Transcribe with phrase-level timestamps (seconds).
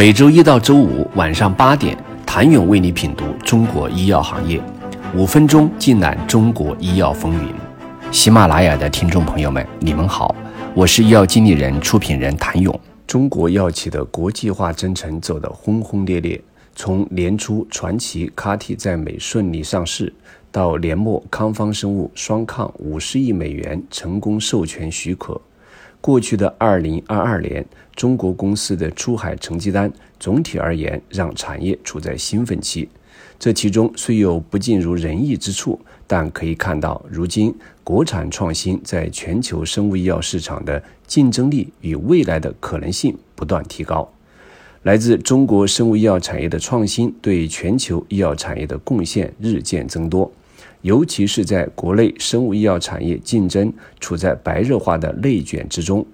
[0.00, 4.58] 每周一到周五晚上八点，谭勇为你品读中国医药行业，
[5.14, 7.52] 五分钟尽览中国医药风云。
[8.10, 10.34] 喜马拉雅的听众朋友们，你们好，
[10.74, 12.80] 我是医药经理人、出品人谭勇。
[13.06, 16.42] 中国药企的国际化征程走得轰轰烈烈，
[16.74, 20.10] 从年初传奇 CAR-T 在美顺利上市，
[20.50, 25.38] 到年末康方生物双抗五十亿美元成功授权许可。
[26.00, 27.64] 过去的二零二二年，
[27.94, 32.88] 中国公司的出海成绩单总体而言让产业处在兴奋期。
[33.38, 44.10] 这其中虽有不尽如人意之处，但可以看到，如今国产创新在全球生物医药市场的竞争力与未来的可能性不断提高。
[44.82, 50.30] 来自中国生物医药产业的创新对全球医药产业的贡献日渐增多。
[50.82, 56.06] 尤其是在国内生物医药产业竞争处在白热化的内卷之中，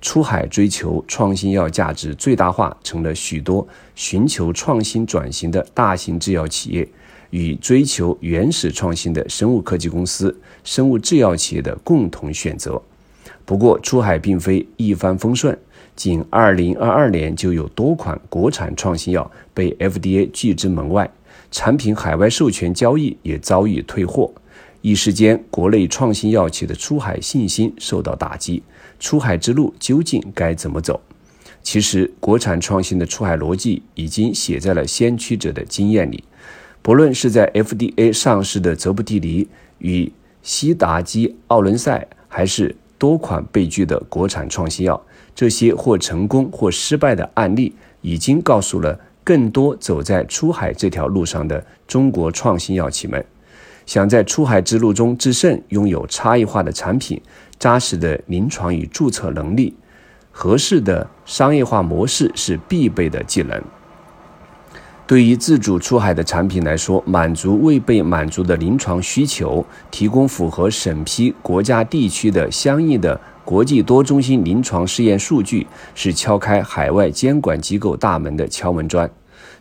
[0.00, 6.88] 出海追求创新药价值最大化，成了许多寻求创新转型的大型制药企业
[7.30, 12.80] 与追求原始创新的生物科技公司、生物制药企业的共同选择。
[13.44, 15.58] 不过，出海并非一帆风顺，
[15.96, 21.10] 仅2022年就有多款国产创新药被 FDA 拒之门外。
[21.50, 24.32] 产品海外授权交易也遭遇退货，
[24.82, 28.62] 一时间，国内创新药企的出海信心受到打击。
[29.00, 31.00] 出海之路究竟该怎么走？
[31.62, 36.22] 其实，国产创新的出海逻辑已经写在了先驱者的经验里。
[36.82, 39.46] 不论是在 FDA 上市的泽布替尼
[39.78, 40.10] 与
[40.42, 45.02] 西达基奥伦赛，还是多款被拒的国产创新药，
[45.34, 48.98] 这些或成功或失败的案例，已经告诉了。
[49.22, 53.24] 更多走在出海这条路上的中国创新药企们，
[53.86, 57.20] 想在出海之路中制胜，拥有差异化的产品、
[57.58, 59.76] 扎实的临床与注册能力、
[60.30, 63.62] 合适的商业化模式是必备的技能。
[65.10, 73.20] 对于自主出海的产品来说，满足未被满足的临床需求，提供符合审批国家地区的相应的。
[73.44, 75.66] 国际多中心临床试验数据
[75.96, 79.10] 是敲开海外监管机构大门的敲门砖。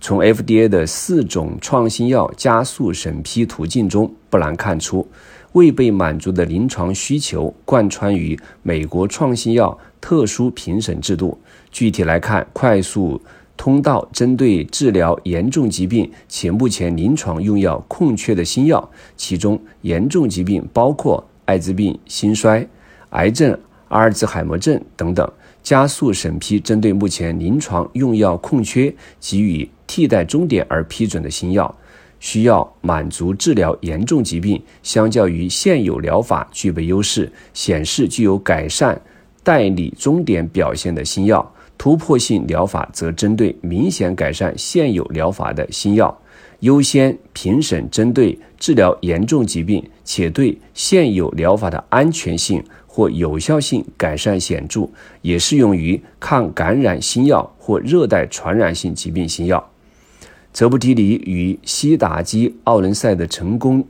[0.00, 5.06] 从 FDA 的四种创新药加速审批途径中，不难看出，
[5.52, 11.38] 未被满足的临床需求贯穿于美国创新药特殊评审制度。
[11.70, 13.22] 具体来看，快速
[13.66, 22.64] 通道针对治疗严重疾病且目前临床用药空缺的新药，其中严重疾病包括艾滋病、心衰、
[23.10, 23.58] 癌症。
[23.88, 25.28] 阿尔兹海默症等等，
[25.64, 31.74] 加速审批针对目前临床用药空缺给予替代终点而批准的新药，
[32.20, 39.00] 需要满足治疗严重疾病，相较于现有疗法具备优势，显示具有改善
[39.42, 41.40] 代理终点表现的新药；
[41.78, 46.16] 突破性疗法则针对明显改善现有疗法的新药，
[46.60, 52.62] 优先评审针对治疗严重疾病且对现有疗法的安全性。
[52.88, 54.88] 或有效性改善显著，
[55.20, 59.70] 也适用于抗感染新药或热带传染性疾病新药。
[60.50, 63.86] 泽布提尼与西达基奥伦赛的成功，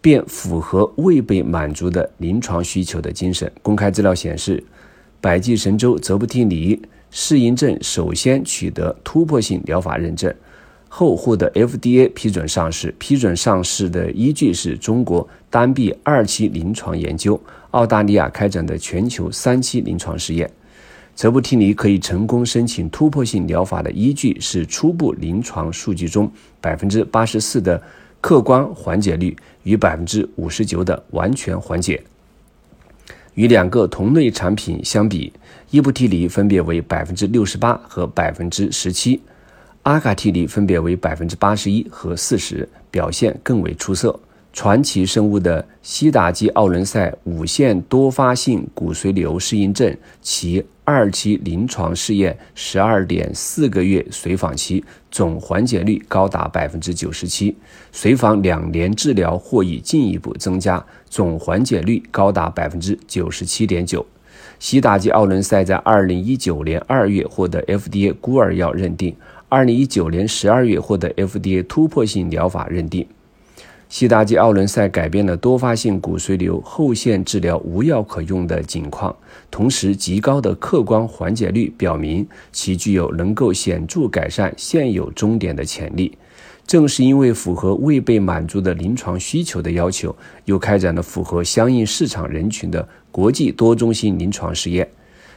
[0.00, 3.52] 便符合未被满足的临床需求的精神。
[3.60, 4.64] 公开资料显示，
[5.20, 6.80] 百济神州泽布提尼
[7.12, 10.34] 适应症首先取得突破性疗法认证。
[10.88, 17.40] 后获得 FDA 批准上市，批准上市的依据是中国单臂二期临床研究，
[17.70, 20.50] 澳大利亚开展的全球三期临床试验。
[21.14, 26.30] 泽布替尼可以成功申请突破性疗法的依据是初步临床数据中
[26.60, 27.80] 百分之八十四的
[28.20, 32.02] 客观缓解率与百分之五十九的完全缓解。
[33.34, 35.32] 与两个同类产品相比，
[35.70, 39.20] 伊布替尼分别为百分之六十八和百分之十七。
[39.82, 44.20] 阿卡替尼分别为百分之八十一和四十，表现更为出色。
[44.52, 57.56] 传奇生物的西达基奥伦赛五线多发性骨髓瘤适应症，其二期临床试验十二点四个月随访期总缓解率高达百分之九十七，
[57.92, 64.04] 随访两年治疗获益进一步增加，总缓解率高达百分之九十七点九。
[64.58, 69.16] 西达基奥伦赛在二零一九年二月获得 FDA 孤儿药认定。
[69.48, 73.06] 二零一九年十二月获得 FDA 突破性疗法认定，
[73.92, 79.14] 西达基奥伦赛改变了多发性骨髓瘤后线治疗无药可用的景况，
[79.50, 86.16] 同时极高的客观缓解率表明其具有能够显著改善现有终点的潜力。
[86.66, 90.16] 正是因为符合未被满足的临床需求的要求，
[90.46, 94.88] 又开展了符合相应市场人群的国际多中心临床试验。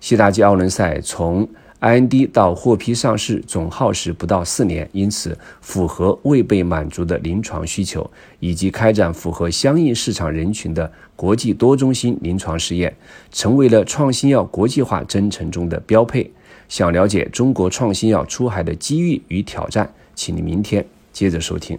[0.00, 1.48] 西达基奥伦赛从
[1.80, 8.08] ，IND 到获批上市总耗时不到四年，因此符合未被满足的临床需求，
[8.40, 12.96] 以及开展符合相应市场人群的国际多中心临床试验，
[13.32, 16.30] 成为了创新药国际化征程中的标配。
[16.68, 21.78] 想了解中国创新药出海的机遇与挑战，请你明天接着收听。